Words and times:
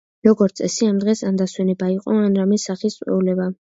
როგორც 0.27 0.55
წესი, 0.61 0.89
ამ 0.93 0.97
დღეს 1.03 1.23
ან 1.31 1.39
დასვენება 1.43 1.93
იყო, 1.99 2.19
ან 2.27 2.43
რამე 2.43 2.63
სახის 2.69 3.01
წვეულება. 3.03 3.53